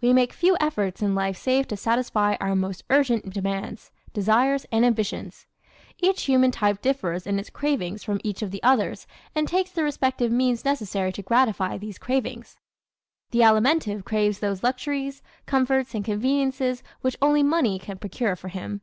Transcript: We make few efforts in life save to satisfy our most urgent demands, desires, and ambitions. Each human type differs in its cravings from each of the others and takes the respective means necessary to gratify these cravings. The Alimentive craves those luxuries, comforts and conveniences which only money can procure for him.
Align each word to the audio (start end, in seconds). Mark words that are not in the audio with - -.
We 0.00 0.14
make 0.14 0.32
few 0.32 0.56
efforts 0.62 1.02
in 1.02 1.14
life 1.14 1.36
save 1.36 1.68
to 1.68 1.76
satisfy 1.76 2.36
our 2.40 2.56
most 2.56 2.84
urgent 2.88 3.28
demands, 3.28 3.90
desires, 4.14 4.64
and 4.72 4.82
ambitions. 4.82 5.46
Each 5.98 6.22
human 6.22 6.50
type 6.52 6.80
differs 6.80 7.26
in 7.26 7.38
its 7.38 7.50
cravings 7.50 8.02
from 8.02 8.18
each 8.24 8.40
of 8.40 8.50
the 8.50 8.62
others 8.62 9.06
and 9.34 9.46
takes 9.46 9.70
the 9.70 9.82
respective 9.82 10.32
means 10.32 10.64
necessary 10.64 11.12
to 11.12 11.20
gratify 11.22 11.76
these 11.76 11.98
cravings. 11.98 12.56
The 13.30 13.40
Alimentive 13.42 14.06
craves 14.06 14.38
those 14.38 14.62
luxuries, 14.62 15.20
comforts 15.44 15.94
and 15.94 16.02
conveniences 16.02 16.82
which 17.02 17.18
only 17.20 17.42
money 17.42 17.78
can 17.78 17.98
procure 17.98 18.36
for 18.36 18.48
him. 18.48 18.80